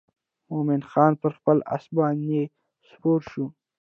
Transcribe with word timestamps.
مومن 0.49 0.81
خان 0.89 1.13
پر 1.21 1.31
خپل 1.37 1.57
آس 1.75 1.85
باندې 1.97 2.41
سپور 2.89 3.19
شو. 3.31 3.45